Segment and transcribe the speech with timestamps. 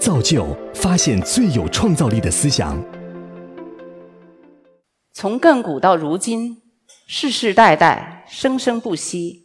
[0.00, 2.82] 造就发现最有创造力的思想。
[5.12, 6.62] 从亘古到如今，
[7.06, 9.44] 世世代代，生生不息。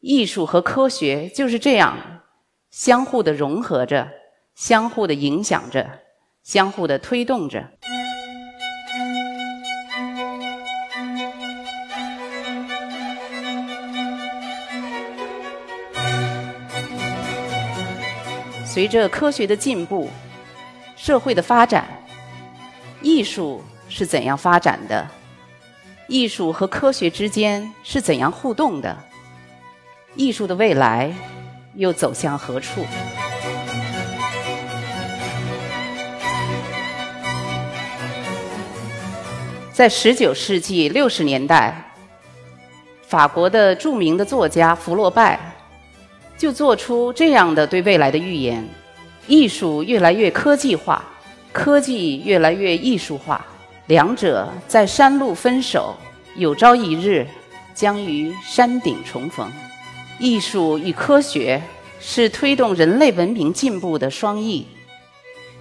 [0.00, 2.22] 艺术和科学就是这样
[2.70, 4.08] 相互的融合着，
[4.54, 6.00] 相互的影响着，
[6.42, 7.68] 相互的推动着。
[18.74, 20.10] 随着科学的进步，
[20.96, 21.86] 社会的发展，
[23.02, 25.06] 艺术是怎样发展的？
[26.08, 28.98] 艺术和科学之间是怎样互动的？
[30.16, 31.14] 艺术的未来
[31.76, 32.84] 又走向何处？
[39.72, 41.92] 在十九世纪六十年代，
[43.06, 45.38] 法国的著名的作家福洛拜。
[46.36, 48.66] 就做出这样的对未来的预言：
[49.26, 51.02] 艺术越来越科技化，
[51.52, 53.44] 科技越来越艺术化，
[53.86, 55.94] 两者在山路分手，
[56.36, 57.26] 有朝一日
[57.74, 59.50] 将于山顶重逢。
[60.18, 61.62] 艺术与科学
[62.00, 64.66] 是推动人类文明进步的双翼，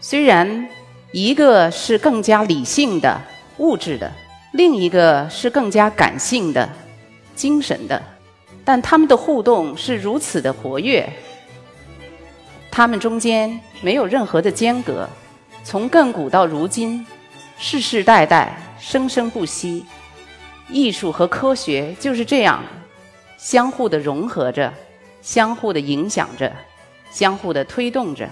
[0.00, 0.68] 虽然
[1.12, 3.20] 一个是更加理性的、
[3.56, 4.12] 物质的，
[4.52, 6.68] 另一个是更加感性的、
[7.34, 8.00] 精神的。
[8.68, 11.10] 但他们的互动是如此的活跃，
[12.70, 15.08] 他们中间没有任何的间隔，
[15.64, 17.06] 从亘古到如今，
[17.56, 19.86] 世世代代，生生不息。
[20.68, 22.62] 艺术和科学就是这样
[23.38, 24.70] 相互的融合着，
[25.22, 26.52] 相互的影响着，
[27.10, 28.28] 相互的推动着。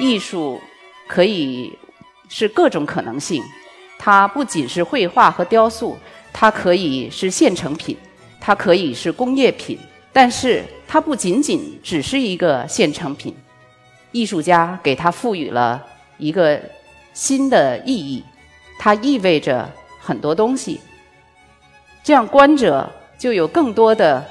[0.00, 0.58] 艺术
[1.06, 1.76] 可以。
[2.28, 3.42] 是各种可能性，
[3.98, 5.96] 它不仅是绘画和雕塑，
[6.32, 7.96] 它可以是现成品，
[8.40, 9.78] 它可以是工业品，
[10.12, 13.34] 但是它不仅仅只是一个现成品。
[14.12, 15.84] 艺术家给它赋予了
[16.16, 16.60] 一个
[17.12, 18.24] 新的意义，
[18.78, 19.68] 它意味着
[20.00, 20.80] 很多东西。
[22.02, 24.24] 这样观者就有更多的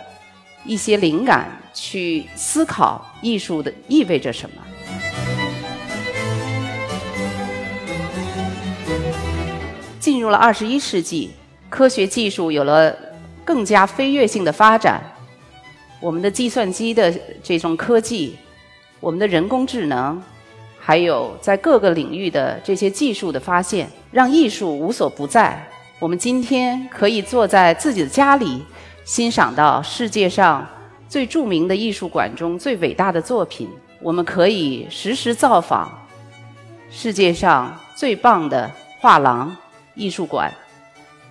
[0.65, 4.63] 一些灵感去思考艺术的意味着什么。
[10.07, 11.31] 进入了二十一世纪，
[11.69, 12.95] 科学技术有了
[13.43, 15.03] 更加飞跃性的发展。
[15.99, 17.13] 我们的计算机的
[17.43, 18.37] 这种科技，
[19.01, 20.23] 我们的人工智能，
[20.79, 25.61] 还有在各个领域的这些技术的发现，让艺术无所不在。
[25.99, 28.63] 我们今天可以坐在自己的家里，
[29.03, 30.65] 欣赏到世界上
[31.09, 33.67] 最著名的艺术馆中最伟大的作品。
[34.01, 36.07] 我们可以实时造访
[36.89, 39.53] 世界上最棒的画廊。
[39.97, 40.53] 艺术馆，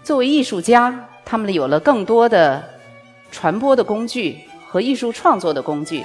[0.02, 2.62] 作为艺术家，他们有了更多的
[3.30, 6.04] 传播的工具和艺术创作的工具。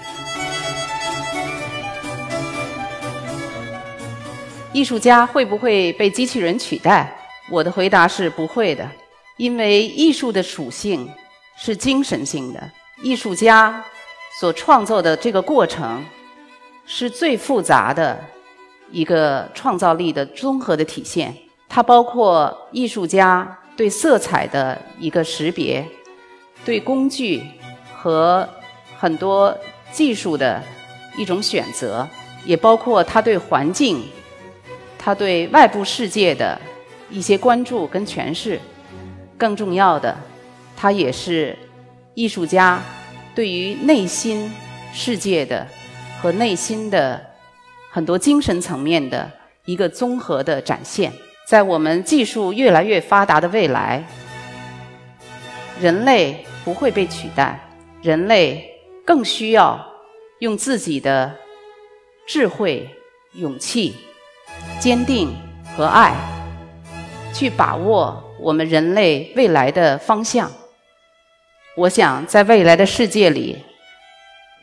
[4.71, 7.11] 艺术家会不会被机器人取代？
[7.49, 8.87] 我的回答是不会的，
[9.37, 11.09] 因为艺术的属性
[11.57, 12.71] 是精神性的。
[13.01, 13.83] 艺术家
[14.39, 16.05] 所创作的这个过程
[16.85, 18.23] 是最复杂的
[18.91, 21.35] 一个创造力的综合的体现。
[21.73, 25.87] 它包括艺术家对色彩的一个识别，
[26.65, 27.41] 对工具
[27.95, 28.47] 和
[28.97, 29.57] 很多
[29.89, 30.61] 技术的
[31.15, 32.05] 一种选择，
[32.43, 34.03] 也包括他对环境、
[34.99, 36.59] 他对外部世界的
[37.09, 38.59] 一些关注跟诠释。
[39.37, 40.13] 更重要的，
[40.75, 41.57] 它也是
[42.13, 42.83] 艺术家
[43.33, 44.53] 对于内心
[44.93, 45.65] 世界的
[46.21, 47.19] 和内心的
[47.89, 49.31] 很多精神层面的
[49.63, 51.11] 一个综合的展现。
[51.47, 54.05] 在我们技术越来越发达的未来，
[55.81, 57.59] 人类不会被取代，
[58.01, 58.69] 人类
[59.05, 59.85] 更需要
[60.39, 61.35] 用自己的
[62.25, 62.89] 智慧、
[63.33, 63.95] 勇气、
[64.79, 65.35] 坚定
[65.75, 66.15] 和爱，
[67.33, 70.49] 去把握我们人类未来的方向。
[71.75, 73.57] 我想，在未来的世界里，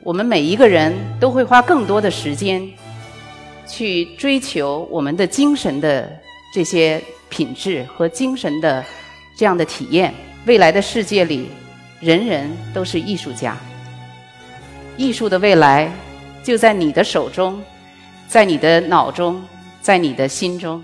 [0.03, 2.67] 我们每一个人都会花更多的时间
[3.67, 6.21] 去追求我们的精神的。
[6.53, 8.85] 这些品质和精神的
[9.37, 10.15] 这样的体验，
[10.47, 11.51] 未来的世界里，
[12.01, 13.57] 人人都是艺术家。
[14.97, 15.93] 艺术的未来
[16.43, 17.63] 就在你的手中，
[18.27, 19.43] 在你的脑中，
[19.81, 20.83] 在你的心中。